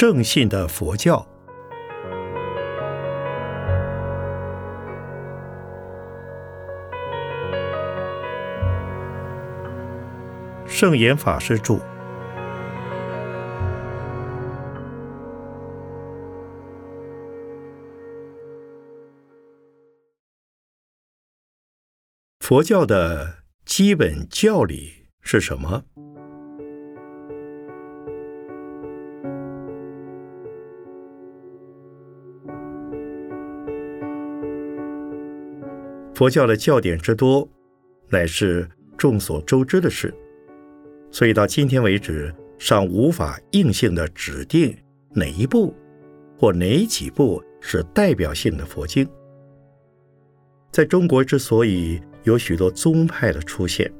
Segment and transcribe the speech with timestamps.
[0.00, 1.28] 正信的佛教。
[10.66, 11.78] 圣严法师著。
[22.38, 25.84] 佛教的基本教理是什么？
[36.20, 37.48] 佛教的教典之多，
[38.10, 40.14] 乃是众所周知的事，
[41.10, 44.76] 所以到今天为止，尚无法硬性的指定
[45.14, 45.74] 哪一部
[46.36, 49.08] 或哪几部是代表性的佛经。
[50.70, 53.90] 在中国之所以有许多宗派的出现，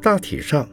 [0.00, 0.66] 大体上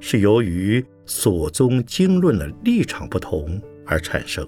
[0.00, 4.44] 是由于所宗经论的立场不同而产生。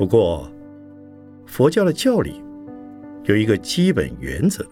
[0.00, 0.50] 不过，
[1.44, 2.42] 佛教的教理
[3.24, 4.66] 有一个基本原则，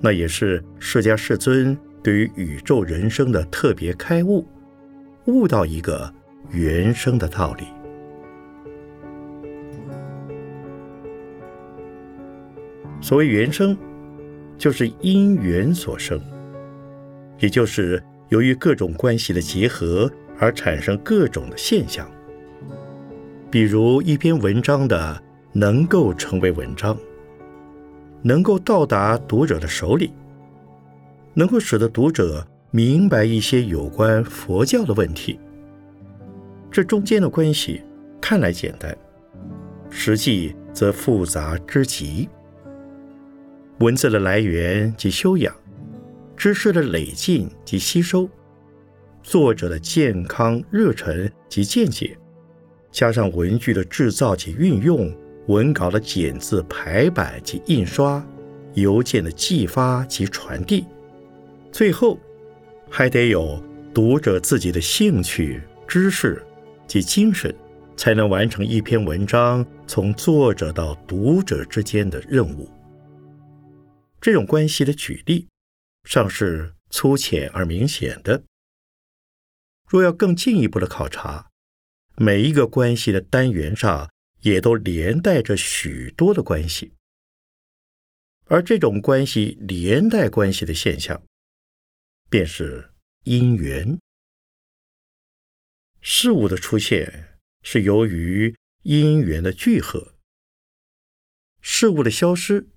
[0.00, 4.46] 那也是释迦世尊对于宇宙人生的特别开悟，
[5.24, 6.14] 悟到一个
[6.52, 7.64] 原生的道理。
[13.00, 13.76] 所谓原生，
[14.56, 16.22] 就是因缘所生，
[17.40, 22.08] 也就是由于各种关系的结合而产生各种的现象。
[23.50, 26.96] 比如一篇文章的能够成为文章，
[28.22, 30.12] 能够到达读者的手里，
[31.32, 35.40] 能够使得读者明白一些有关佛教的问题，
[36.70, 37.80] 这中间的关系
[38.20, 38.94] 看来简单，
[39.88, 42.28] 实际则复杂之极。
[43.78, 45.54] 文字的来源及修养，
[46.36, 48.28] 知识的累进及吸收，
[49.22, 52.14] 作者的健康热忱及见解。
[52.90, 55.14] 加上文具的制造及运用，
[55.46, 58.24] 文稿的剪字排版及印刷，
[58.74, 60.84] 邮件的寄发及传递，
[61.70, 62.18] 最后
[62.90, 63.62] 还得有
[63.94, 66.42] 读者自己的兴趣、知识
[66.86, 67.54] 及精神，
[67.96, 72.68] 才能完成一篇文章从作者到读者之间的任务。
[74.20, 75.46] 这种关系的举例，
[76.04, 78.42] 尚是粗浅而明显的。
[79.88, 81.46] 若要更进一步的考察，
[82.20, 86.92] 每一个关系的单元上，也都连带着许多的关系，
[88.46, 91.22] 而这种关系连带关系的现象，
[92.28, 92.92] 便是
[93.22, 93.96] 因缘。
[96.00, 100.16] 事物的出现是由于因缘的聚合，
[101.60, 102.68] 事物的消失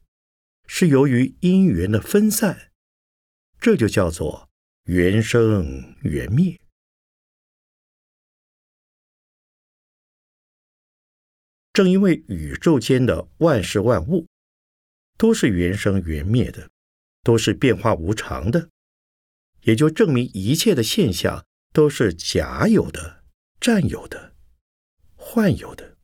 [0.68, 2.72] 是由于因缘的分散，
[3.59, 4.50] 这就叫做
[4.84, 6.59] 缘生缘灭。
[11.74, 14.28] 正因为宇宙间的万事万物
[15.18, 16.70] 都是缘生缘灭的，
[17.24, 18.70] 都是变化无常的，
[19.62, 23.24] 也就证明一切的现象都是假有的、
[23.59, 24.34] 占有的、
[25.16, 25.96] 幻有的。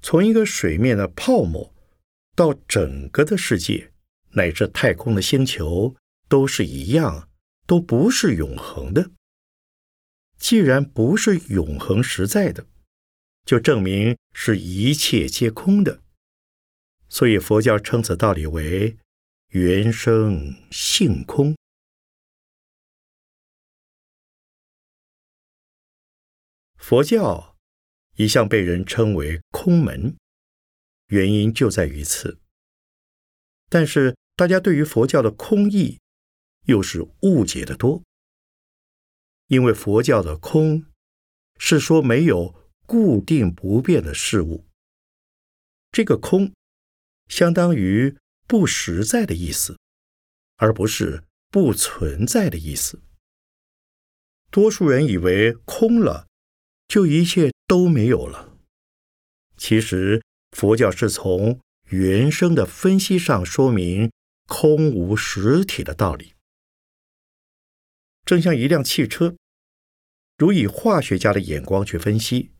[0.00, 1.74] 从一个水面的泡沫
[2.34, 3.92] 到整个的世界
[4.30, 5.96] 乃至太空的星球，
[6.28, 7.28] 都是一样，
[7.66, 9.10] 都不是永恒的。
[10.38, 12.66] 既然不是永恒实在的。
[13.44, 16.02] 就证明是一切皆空的，
[17.10, 18.96] 所以佛教称此道理为
[19.48, 21.54] 原生性空。
[26.78, 27.56] 佛教
[28.16, 30.16] 一向被人称为空门，
[31.08, 32.40] 原因就在于此。
[33.68, 35.98] 但是大家对于佛教的空义
[36.62, 38.02] 又是误解的多，
[39.48, 40.86] 因为佛教的空
[41.58, 42.63] 是说没有。
[42.86, 44.66] 固定不变的事物，
[45.90, 46.52] 这个空
[47.28, 48.16] 相当于
[48.46, 49.78] 不实在的意思，
[50.56, 53.00] 而不是不存在的意思。
[54.50, 56.26] 多数人以为空了
[56.86, 58.56] 就一切都没有了，
[59.56, 60.22] 其实
[60.52, 64.12] 佛教是从原生的分析上说明
[64.46, 66.34] 空无实体的道理。
[68.24, 69.34] 正像一辆汽车，
[70.38, 72.53] 如以化学家的眼光去分析。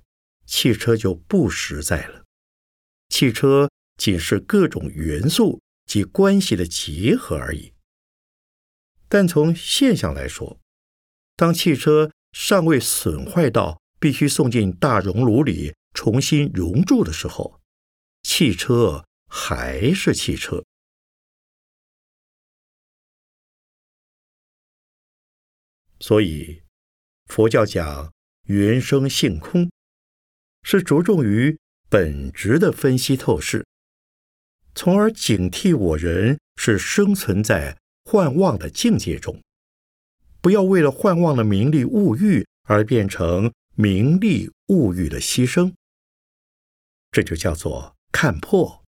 [0.46, 2.24] 汽车就不实在了。
[3.08, 7.72] 汽车仅是各种元素及关系的结合而已。
[9.08, 10.58] 但从现象来说，
[11.36, 17.60] 当汽车尚未损坏到必须送进大熔炉里重新熔铸的时候，
[18.22, 20.64] 汽车还是汽车。
[26.00, 26.62] 所以
[27.26, 28.12] 佛教讲
[28.42, 29.70] 原生性空，
[30.64, 31.56] 是着重于
[31.88, 33.64] 本质的分析透视，
[34.74, 39.40] 从而警惕我人是生存在幻妄的境界中，
[40.40, 45.72] 不要为了幻妄的名利物欲而变成名利物欲的牺牲。
[47.12, 48.82] 这就叫做看破，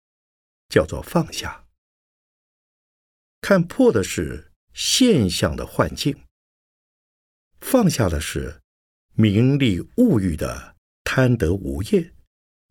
[0.69, 1.65] 叫做放下。
[3.41, 6.23] 看破的是现象的幻境，
[7.61, 8.61] 放下的是
[9.13, 10.74] 名利物欲的
[11.05, 12.13] 贪得无厌，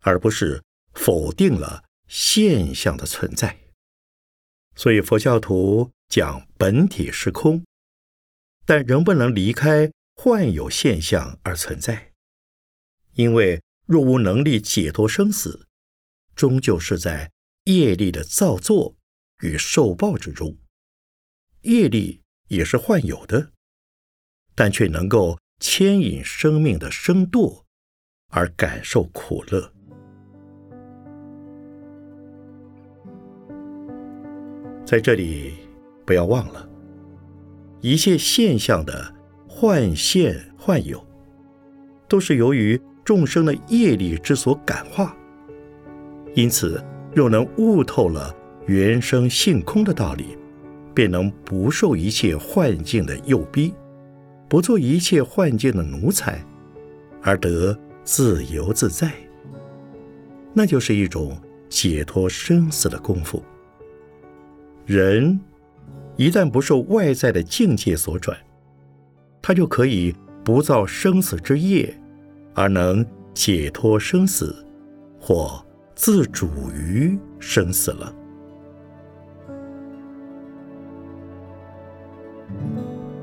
[0.01, 0.61] 而不是
[0.93, 3.57] 否定了现象的存在。
[4.75, 7.65] 所以佛教徒讲本体是空，
[8.65, 12.11] 但仍不能离开幻有现象而存在，
[13.13, 15.65] 因为若无能力解脱生死，
[16.35, 17.31] 终究是在
[17.63, 18.95] 业力的造作
[19.41, 20.57] 与受报之中。
[21.61, 23.51] 业力也是幻有的，
[24.53, 27.64] 但却能够牵引生命的生堕，
[28.35, 29.71] 而感受苦乐。
[34.85, 35.53] 在这里，
[36.05, 36.67] 不要忘了，
[37.79, 39.15] 一切现象的
[39.47, 41.01] 幻现幻有，
[42.09, 45.15] 都是由于众生的业力之所感化。
[46.33, 46.83] 因此，
[47.13, 48.35] 若能悟透了
[48.67, 50.37] 原生性空的道理。
[50.95, 53.73] 便能不受一切幻境的诱逼，
[54.47, 56.41] 不做一切幻境的奴才，
[57.21, 59.11] 而得自由自在。
[60.53, 61.37] 那就是一种
[61.67, 63.43] 解脱生死的功夫。
[64.85, 65.37] 人
[66.15, 68.37] 一旦不受外在的境界所转，
[69.41, 70.15] 他就可以
[70.45, 71.93] 不造生死之业，
[72.53, 74.65] 而能解脱生死，
[75.19, 75.61] 或
[75.93, 78.15] 自主于生死了。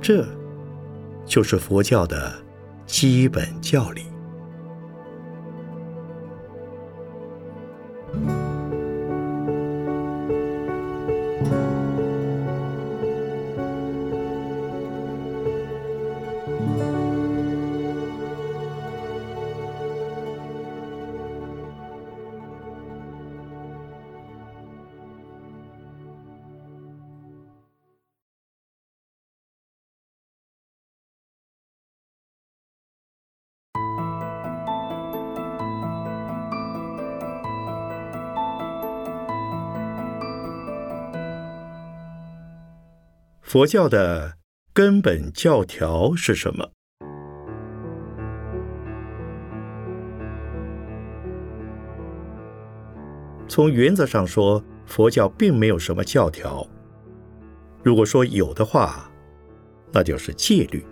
[0.02, 0.26] 这，
[1.24, 2.34] 就是佛教的
[2.84, 4.02] 基本教理。
[43.52, 44.38] 佛教的
[44.72, 46.70] 根本教条是什么？
[53.46, 56.66] 从原则上说，佛教并没有什么教条。
[57.82, 59.12] 如果说有的话，
[59.92, 60.82] 那就是戒律。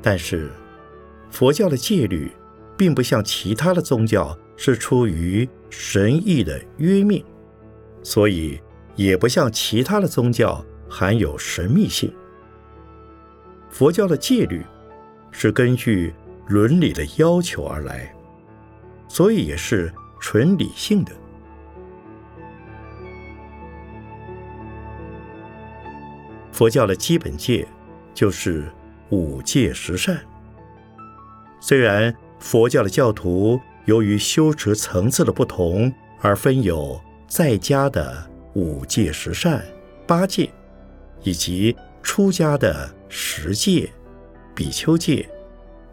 [0.00, 0.50] 但是，
[1.28, 2.32] 佛教的戒律
[2.74, 4.34] 并不像其他的宗教。
[4.56, 7.22] 是出于神意的约命，
[8.02, 8.58] 所以
[8.94, 12.10] 也不像其他的宗教含有神秘性。
[13.68, 14.64] 佛教的戒律
[15.30, 16.14] 是根据
[16.48, 18.14] 伦理的要求而来，
[19.08, 21.12] 所以也是纯理性的。
[26.50, 27.68] 佛教的基本戒
[28.14, 28.64] 就是
[29.10, 30.18] 五戒十善，
[31.60, 33.60] 虽然佛教的教徒。
[33.86, 38.24] 由于修持层次的不同，而分有在家的
[38.54, 39.64] 五戒十善、
[40.06, 40.50] 八戒，
[41.22, 43.88] 以及出家的十戒、
[44.54, 45.28] 比丘戒、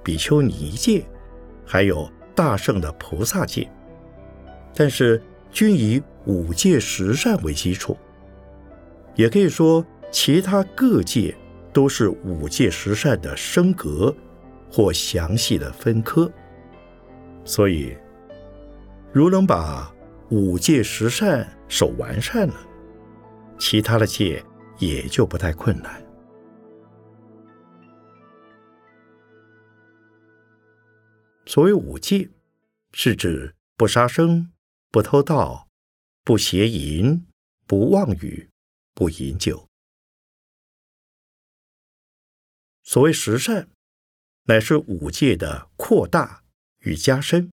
[0.04, 1.06] 比丘尼戒，
[1.66, 3.70] 还有大圣的菩萨戒。
[4.74, 5.22] 但是
[5.52, 7.96] 均以五戒十善为基础，
[9.16, 11.36] 也可以说其他各界
[11.72, 14.16] 都是五戒十善的升格
[14.72, 16.32] 或详细的分科。
[17.46, 17.96] 所以，
[19.14, 19.94] 如能把
[20.30, 22.56] 五戒十善守完善了，
[23.60, 24.44] 其他的戒
[24.80, 26.02] 也就不太困难。
[31.46, 32.30] 所谓五戒，
[32.94, 34.52] 是指不杀生、
[34.90, 35.68] 不偷盗、
[36.24, 37.28] 不邪淫、
[37.68, 38.50] 不妄语、
[38.96, 39.68] 不饮酒。
[42.82, 43.68] 所谓十善，
[44.46, 46.43] 乃是五戒的扩大。
[46.84, 47.52] 与加深，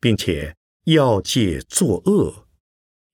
[0.00, 2.48] 并且要戒作恶，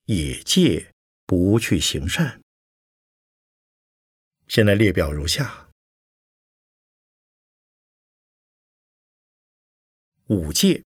[0.06, 0.92] 也戒
[1.24, 2.42] 不去行善。
[4.46, 5.70] 现在列表如下：
[10.26, 10.84] 五戒：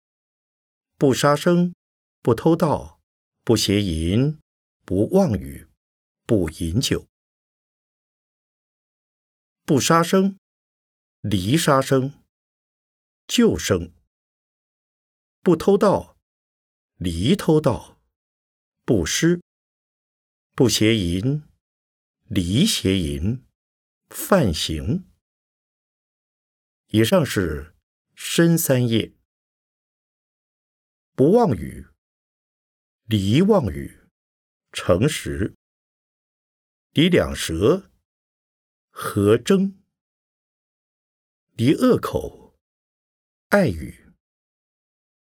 [0.97, 1.73] 不杀生，
[2.21, 2.99] 不偷盗，
[3.43, 4.39] 不邪淫，
[4.85, 5.67] 不妄语，
[6.25, 7.07] 不饮酒，
[9.63, 10.37] 不杀生，
[11.21, 12.23] 离杀生，
[13.25, 13.91] 救生，
[15.47, 16.17] 不偷盗，
[16.97, 18.01] 离偷盗，
[18.83, 19.41] 不施，
[20.53, 21.41] 不邪淫，
[22.25, 23.45] 离邪淫，
[24.09, 25.09] 犯行。
[26.87, 27.77] 以上是
[28.13, 29.13] 身三业：
[31.15, 31.87] 不妄语，
[33.05, 34.01] 离妄语，
[34.73, 35.55] 诚实。
[36.91, 37.89] 离两舌，
[38.89, 39.77] 和争；
[41.53, 42.59] 离恶口，
[43.47, 44.06] 爱语；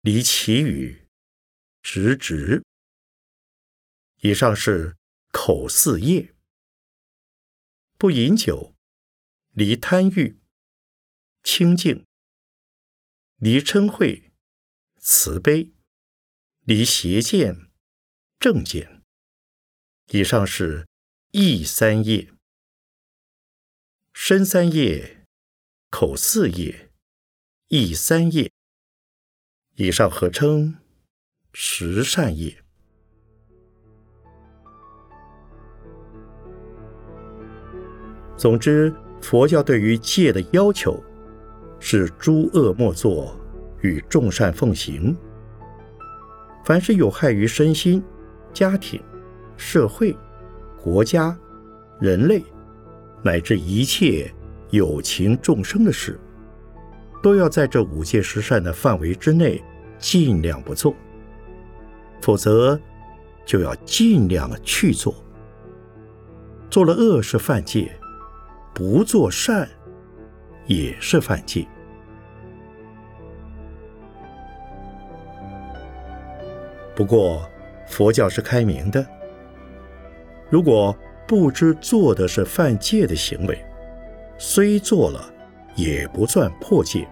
[0.01, 1.07] 离绮语，
[1.81, 2.63] 直直。
[4.21, 4.97] 以上是
[5.31, 6.35] 口四业：
[7.97, 8.75] 不饮酒，
[9.51, 10.39] 离贪欲，
[11.43, 12.05] 清净；
[13.37, 14.31] 离嗔恚，
[14.99, 15.73] 慈悲；
[16.61, 17.71] 离邪见，
[18.39, 19.03] 正见。
[20.09, 20.87] 以上是。
[21.33, 22.33] 意三业、
[24.11, 25.25] 身三业、
[25.89, 26.91] 口四业、
[27.69, 28.51] 意三业，
[29.75, 30.75] 以上合称
[31.53, 32.55] 十善业。
[38.35, 41.01] 总之，佛教对于戒的要求
[41.79, 43.35] 是诸恶莫作，
[43.81, 45.15] 与众善奉行。
[46.65, 48.03] 凡是有害于身心、
[48.53, 49.01] 家庭、
[49.57, 50.15] 社会。
[50.83, 51.37] 国家、
[51.99, 52.43] 人类，
[53.23, 54.33] 乃至一切
[54.71, 56.19] 有情众生的事，
[57.21, 59.61] 都要在这五戒十善的范围之内，
[59.99, 60.93] 尽量不做；
[62.21, 62.79] 否则，
[63.45, 65.13] 就要尽量去做。
[66.69, 67.91] 做了恶是犯戒，
[68.73, 69.67] 不做善
[70.65, 71.67] 也是犯戒。
[76.95, 77.47] 不过，
[77.87, 79.05] 佛教是开明的。
[80.49, 80.95] 如果
[81.27, 83.57] 不知做的是犯戒的行为，
[84.37, 85.33] 虽做了
[85.75, 87.07] 也不算破戒；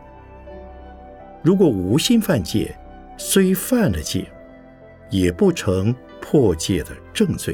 [1.42, 2.76] 如果无心犯戒，
[3.18, 4.26] 虽犯了戒，
[5.10, 7.54] 也不成破戒的正罪；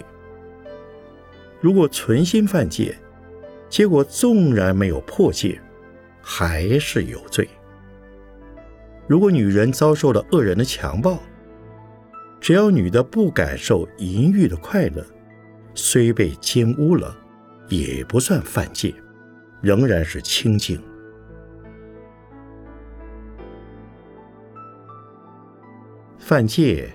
[1.62, 2.96] 如果存心犯戒，
[3.70, 5.60] 结果纵然没有破戒，
[6.22, 7.48] 还是有罪。
[9.08, 11.20] 如果女人遭受了恶人的强暴，
[12.42, 15.06] 只要女的不感受淫欲的快乐，
[15.74, 17.16] 虽被奸污了，
[17.70, 18.94] 也不算犯戒，
[19.62, 20.82] 仍然是清净。
[26.28, 26.92] 犯戒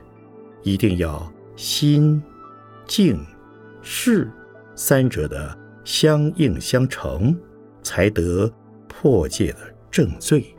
[0.65, 2.21] 一定要心、
[2.85, 3.25] 境、
[3.81, 4.29] 事
[4.75, 7.39] 三者的相应相成，
[7.81, 8.53] 才得
[8.89, 9.59] 破戒的
[9.89, 10.53] 正罪。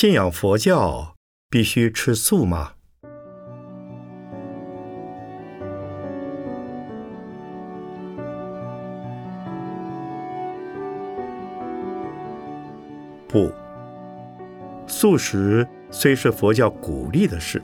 [0.00, 1.16] 信仰佛教
[1.50, 2.74] 必须吃素吗？
[13.26, 13.50] 不，
[14.86, 17.60] 素食虽是佛教鼓励的事，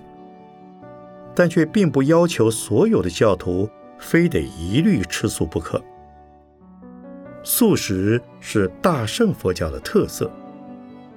[1.37, 5.81] 但却并不要求所有的教徒非得一律吃素不可。
[7.45, 10.29] 素食是大乘佛教的特色。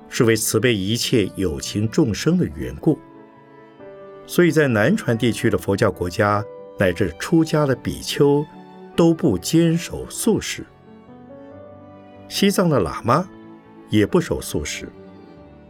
[0.09, 2.97] 是为慈悲一切有情众生的缘故，
[4.25, 6.43] 所以在南传地区的佛教国家
[6.79, 8.43] 乃至出家的比丘
[8.95, 10.65] 都不坚守素食。
[12.29, 13.27] 西藏的喇嘛
[13.89, 14.89] 也不守素食，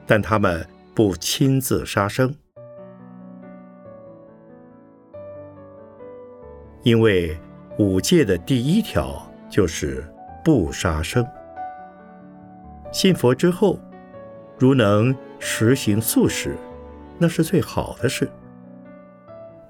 [0.05, 2.33] 但他们不亲自杀生，
[6.83, 7.37] 因为
[7.79, 10.05] 五戒的第一条就是
[10.43, 11.25] 不杀生。
[12.93, 13.79] 信佛之后。
[14.59, 16.55] 如能实行素食，
[17.17, 18.29] 那是最好的事。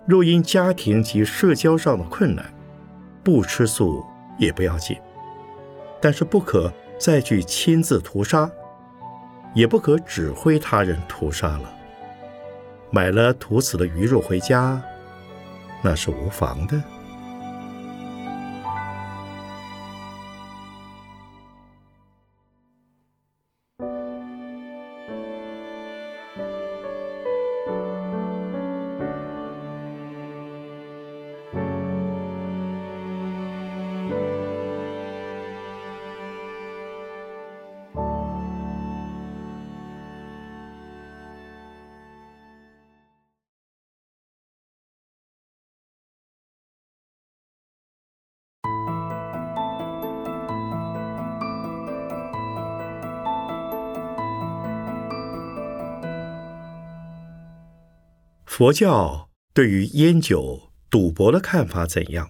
[0.06, 2.46] 若因家庭及社交上的困难，
[3.24, 4.06] 不吃素
[4.38, 4.98] 也不要紧，
[6.00, 8.50] 但是不可再去亲自屠杀，
[9.54, 11.74] 也不可指挥他人屠杀了。
[12.90, 14.82] 买了屠死的鱼肉回家，
[15.82, 16.82] 那是无妨的。
[58.58, 60.60] 佛教对于烟酒、
[60.90, 62.28] 赌博的看法怎样？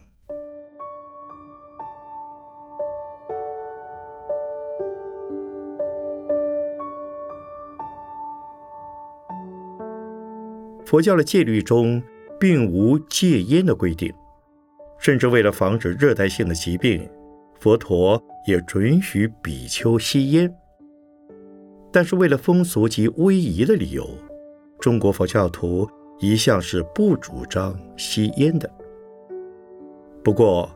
[10.85, 12.03] 佛教的戒律中
[12.37, 14.13] 并无戒烟的规定，
[14.99, 17.09] 甚至为了防止热带性的疾病，
[17.57, 20.53] 佛陀也准许比丘吸烟。
[21.89, 24.05] 但是为了风俗及威仪的理由，
[24.77, 28.69] 中国佛教徒一向是不主张吸烟的。
[30.23, 30.69] 不过，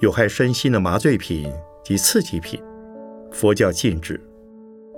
[0.00, 1.52] 有害身心的麻醉品
[1.84, 2.60] 及刺激品，
[3.30, 4.20] 佛教禁止，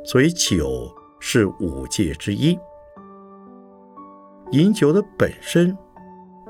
[0.04, 2.58] 所以酒是五戒之一。
[4.52, 5.76] 饮酒的本身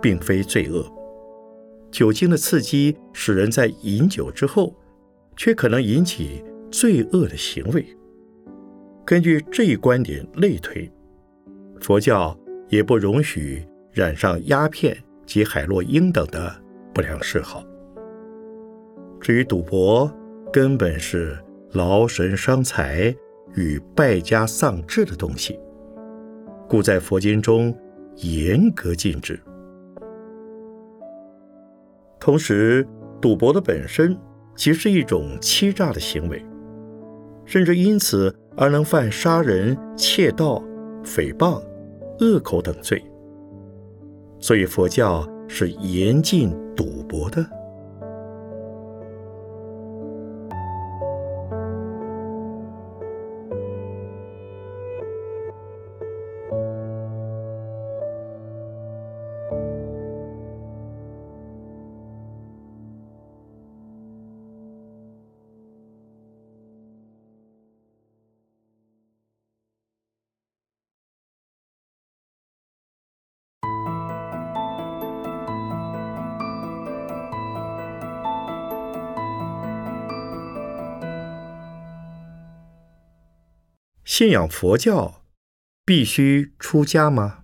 [0.01, 0.85] 并非罪恶，
[1.91, 4.75] 酒精的刺激使人在饮酒之后，
[5.37, 7.85] 却可能引起罪恶的行为。
[9.05, 10.91] 根据这一观点类推，
[11.81, 12.37] 佛教
[12.69, 16.55] 也不容许染上鸦片及海洛因等的
[16.93, 17.65] 不良嗜好。
[19.21, 20.11] 至于赌博，
[20.53, 21.39] 根本是
[21.73, 23.15] 劳神伤财
[23.55, 25.59] 与败家丧志的东西，
[26.69, 27.77] 故在佛经中。
[28.19, 29.37] 严格禁止。
[32.21, 32.87] 同时，
[33.21, 34.17] 赌博的本身
[34.55, 36.41] 即是一种欺诈的行为，
[37.45, 40.63] 甚至因此而能犯杀人、窃盗、
[41.03, 41.61] 诽谤、
[42.21, 43.03] 恶口等罪。
[44.41, 47.45] 所以，佛教是严禁赌博的。
[84.17, 85.25] 信仰佛教
[85.85, 87.39] 必须出家吗？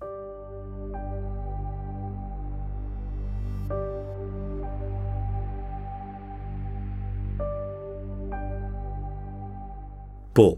[10.32, 10.56] 不，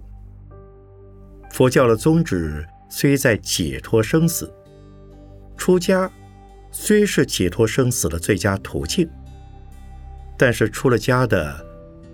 [1.50, 4.52] 佛教的宗旨虽在解脱生死，
[5.56, 6.10] 出家
[6.70, 9.08] 虽是解脱生死的最佳途径，
[10.36, 11.64] 但是出了家的，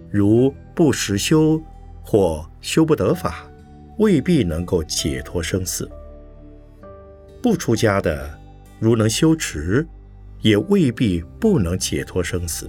[0.09, 1.61] 如不实修
[2.01, 3.48] 或修不得法。
[3.99, 5.89] 未必能够解脱生死。
[7.41, 8.29] 不出家的，
[8.81, 9.87] 如能修持，
[10.41, 12.69] 也未必不能解脱生死。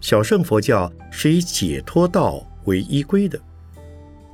[0.00, 3.40] 小乘佛教是以解脱道为依归的，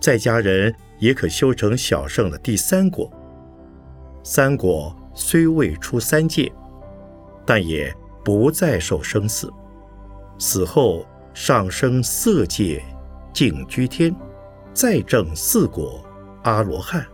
[0.00, 3.08] 在家人也可修成小乘的第三果。
[4.24, 6.50] 三果虽未出三界，
[7.46, 9.48] 但也不再受生死，
[10.38, 12.82] 死后上升色界，
[13.32, 14.14] 静居天。
[14.72, 16.04] 再证四果
[16.44, 17.06] 阿罗汉，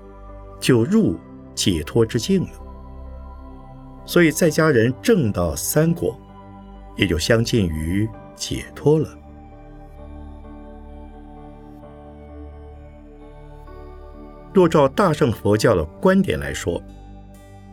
[0.61, 1.19] 就入
[1.55, 2.51] 解脱之境了。
[4.05, 6.17] 所以在家人证到三果，
[6.97, 9.09] 也就相近于解脱了。
[14.53, 16.81] 若照大乘佛教的观点来说，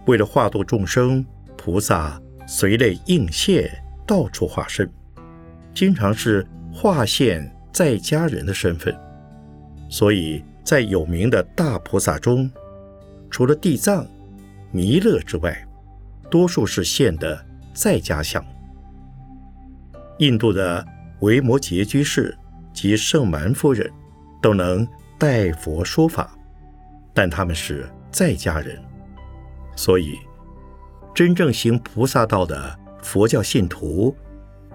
[0.06, 3.69] 为了化度众生，菩萨随类应现，
[4.06, 4.91] 到处化身，
[5.74, 8.93] 经常是化现在家人的身份。
[9.89, 12.50] 所以在有名的大菩萨中，
[13.30, 14.06] 除了地藏、
[14.72, 15.67] 弥勒之外，
[16.32, 18.43] 多数是现的在家相。
[20.17, 20.84] 印度的
[21.19, 22.36] 维摩诘居士
[22.74, 23.91] 及圣蛮夫人
[24.41, 24.88] 都能
[25.19, 26.36] 代佛说法，
[27.13, 28.82] 但他们是在家人，
[29.76, 30.17] 所以
[31.13, 34.15] 真正行菩萨道的佛教信徒，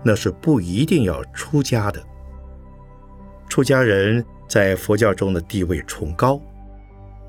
[0.04, 2.00] 那是不一定要出家的。
[3.48, 4.24] 出家人。
[4.48, 6.40] 在佛教中的地位崇高，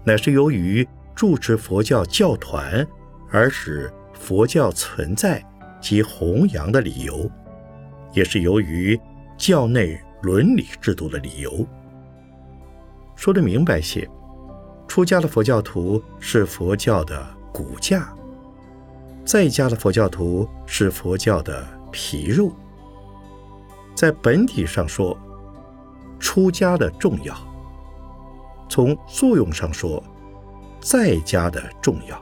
[0.05, 2.87] 乃是由于住持佛教教团
[3.29, 5.43] 而使佛教存在
[5.81, 7.29] 及弘扬的理由，
[8.13, 8.97] 也是由于
[9.37, 11.67] 教内伦理制度的理由。
[13.17, 14.09] 说的明白些，
[14.87, 18.13] 出家的佛教徒是佛教的骨架，
[19.25, 22.49] 在家的佛教徒是佛教的皮肉。
[23.93, 25.17] 在本体上说。
[26.19, 27.35] 出家的重要，
[28.67, 30.03] 从作用上说，
[30.79, 32.21] 在家的重要。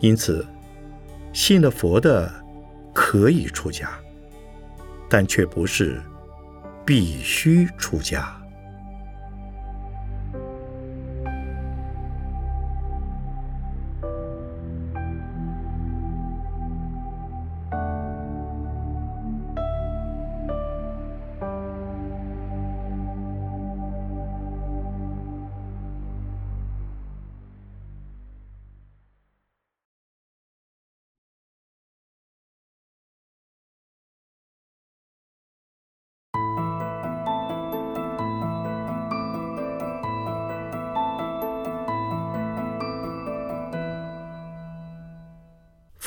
[0.00, 0.46] 因此，
[1.32, 2.32] 信了佛的
[2.92, 3.90] 可以出家，
[5.08, 6.02] 但却不是
[6.84, 8.39] 必须出家。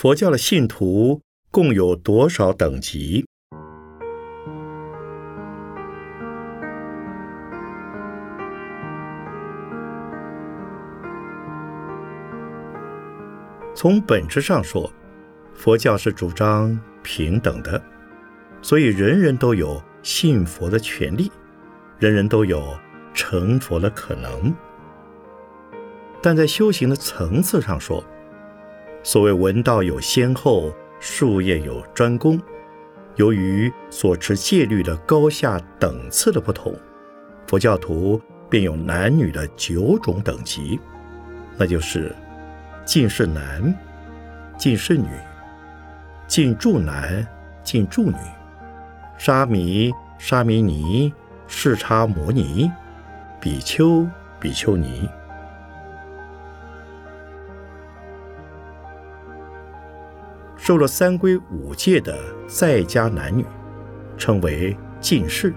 [0.03, 3.25] 佛教的信徒共有多少等级？
[13.73, 14.91] 从本质上说，
[15.53, 17.81] 佛教是主张平等的，
[18.61, 21.31] 所以人人都有信佛的权利，
[21.97, 22.77] 人人都有
[23.13, 24.53] 成佛的可能。
[26.21, 28.03] 但在修行的层次上说，
[29.03, 32.39] 所谓闻道有先后，术业有专攻，
[33.17, 36.73] 由于所持戒律的高下等次的不同，
[37.45, 40.79] 佛教徒便有男女的九种等级，
[41.57, 42.15] 那就是。
[42.85, 43.73] 进士男，
[44.57, 45.07] 进士女，
[46.27, 47.25] 进住男，
[47.63, 48.15] 进住女，
[49.17, 51.13] 沙弥、沙弥尼、
[51.47, 52.69] 视叉摩尼、
[53.39, 54.05] 比丘、
[54.37, 55.07] 比丘尼。
[60.65, 63.45] 受了三规五戒的在家男女，
[64.15, 65.51] 称为进士；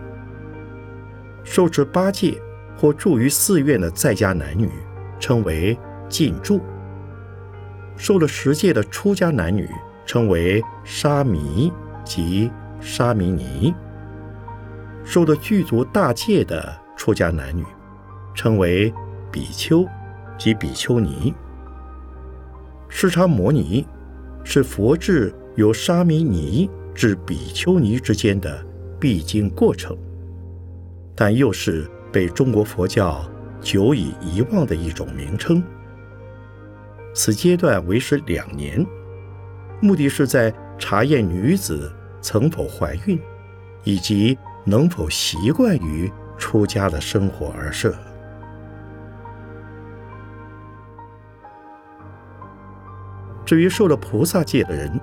[1.45, 2.43] 受持八戒
[2.77, 4.69] 或住于寺院的在家男女，
[5.21, 6.61] 称为进住。
[7.97, 9.71] 受了十戒的出家男女
[10.05, 11.73] 称为沙弥
[12.05, 13.73] 及沙弥尼；
[15.05, 17.65] 受了具足大戒的出家男女
[18.35, 18.93] 称为
[19.31, 19.87] 比丘
[20.37, 21.33] 及比丘尼。
[22.89, 23.87] 视叉摩尼
[24.49, 28.65] 是佛制由沙弥尼至比丘尼之间的
[29.01, 29.99] 必经过程，
[31.17, 33.29] 但又是被中国佛教
[33.61, 35.61] 久已遗忘的一种名称。
[37.13, 38.87] 此阶段为时两年，
[39.81, 43.19] 目的是在查验女子曾否怀孕，
[43.83, 47.93] 以及能否习惯于出家的生活而设。
[53.47, 55.01] 至于受了菩萨戒的人，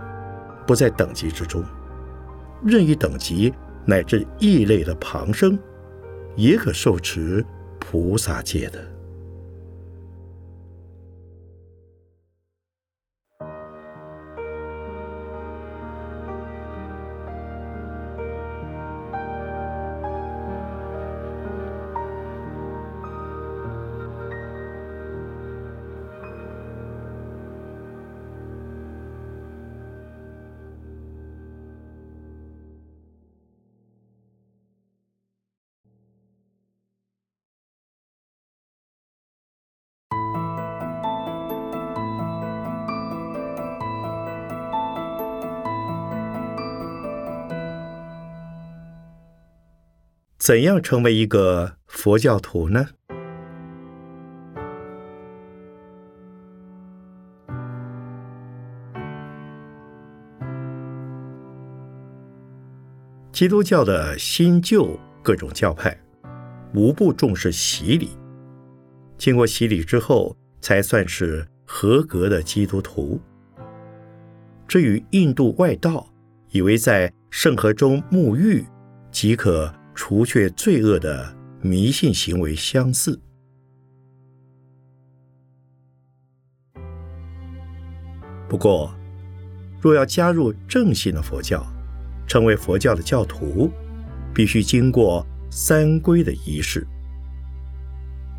[0.67, 1.63] 不在等级之中，
[2.63, 3.53] 任意等级
[3.85, 5.57] 乃至异类的旁生，
[6.35, 7.43] 也可受持
[7.79, 8.92] 菩萨戒的。
[50.43, 52.85] 怎样成为一个佛教徒呢？
[63.31, 65.97] 基督教的新旧各种教派，
[66.73, 68.09] 无不重视洗礼。
[69.17, 73.17] 经过洗礼之后，才算是合格的基督徒。
[74.67, 76.05] 至于印度外道
[76.49, 78.65] 以为在圣河中沐浴
[79.09, 79.73] 即可。
[79.95, 83.19] 除却罪恶的迷信行为相似。
[88.49, 88.93] 不过，
[89.81, 91.65] 若要加入正信的佛教，
[92.27, 93.71] 成为佛教的教徒，
[94.33, 96.85] 必须经过三规的仪式。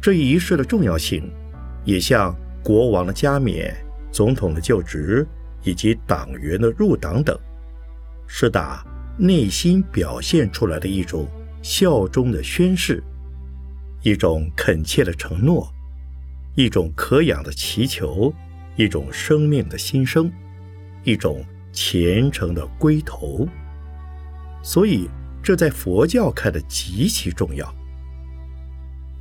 [0.00, 1.30] 这一仪式的重要性，
[1.84, 3.74] 也像国王的加冕、
[4.12, 5.26] 总统的就职
[5.62, 7.38] 以及党员的入党等，
[8.26, 8.86] 是打
[9.18, 11.26] 内心表现出来的一种。
[11.64, 13.02] 效忠的宣誓，
[14.02, 15.66] 一种恳切的承诺，
[16.54, 18.30] 一种可仰的祈求，
[18.76, 20.30] 一种生命的新生，
[21.04, 23.48] 一种虔诚的归头。
[24.62, 25.08] 所以，
[25.42, 27.74] 这在佛教看的极其重要。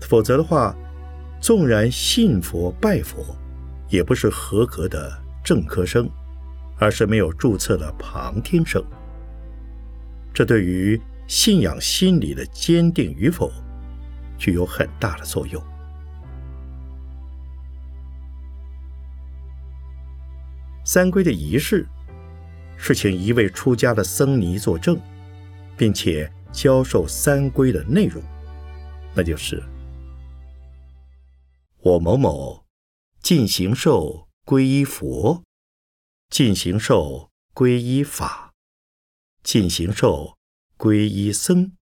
[0.02, 0.76] 否则的话，
[1.40, 3.24] 纵然信佛拜佛，
[3.88, 5.10] 也不是合格的
[5.46, 6.10] 正科生，
[6.78, 8.84] 而是没有注册的旁听生。
[10.34, 11.00] 这对于。
[11.28, 13.52] 信仰心理的坚定与否，
[14.38, 15.62] 具有很大的作用。
[20.86, 21.88] 三规的仪式
[22.78, 25.00] 是请一位出家的僧尼作证，
[25.78, 28.22] 并且教授三规的内容，
[29.16, 29.64] 那就是：
[31.80, 32.66] 我某某
[33.22, 35.42] 进行受皈依佛，
[36.30, 38.52] 进行受皈依法，
[39.42, 40.36] 进行受。
[40.78, 41.78] 皈依僧，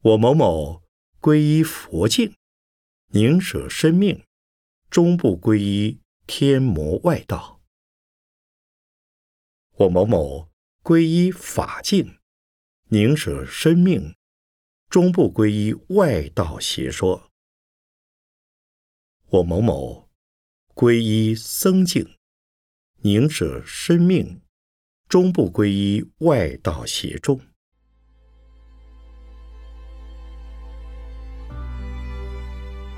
[0.00, 0.82] 我某某
[1.20, 2.36] 皈依佛境，
[3.08, 4.24] 宁舍生命，
[4.88, 7.60] 终不皈依天魔外道。
[9.78, 12.20] 我某某皈依法境，
[12.90, 14.14] 宁舍生命，
[14.88, 17.32] 终不皈依外道邪说。
[19.28, 20.08] 我某某
[20.74, 22.16] 皈依僧境，
[22.98, 24.42] 宁舍生命，
[25.08, 27.40] 终不皈依外道邪众。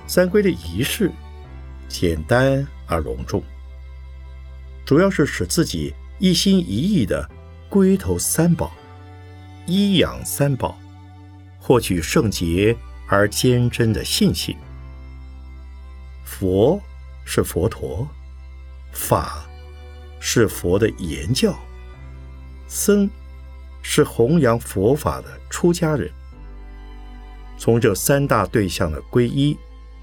[0.07, 1.13] 三皈的仪式
[1.87, 3.43] 简单而隆重，
[4.87, 7.29] 主要是使自己一心一意的
[7.69, 8.73] 归投三宝，
[9.67, 10.79] 依养三宝，
[11.61, 12.75] 获取圣洁
[13.07, 14.57] 而坚贞的信心。
[16.25, 16.81] 佛
[17.27, 18.09] 是佛陀，
[18.93, 19.47] 法
[20.19, 21.55] 是佛的言教，
[22.69, 23.11] 僧
[23.83, 26.09] 是弘扬佛法的出家人。
[27.59, 29.57] 从这三大对象的皈依，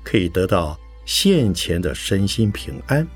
[0.03, 3.07] 可以得到现前的身心平安，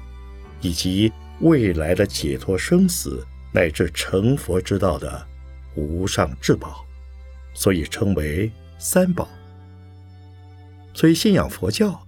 [0.62, 5.28] 以及未来的解脱生死乃至成佛之道的
[5.76, 6.86] 无上至宝，
[7.54, 9.28] 所以称为三宝。
[10.94, 12.00] 所以信仰佛教。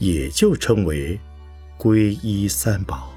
[0.00, 1.18] 也就称为
[1.76, 3.12] 皈依三宝。